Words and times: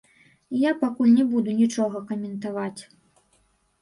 Я 0.59 0.71
пакуль 0.83 1.11
не 1.19 1.25
буду 1.35 1.49
нічога 1.59 1.97
каментаваць. 2.13 2.81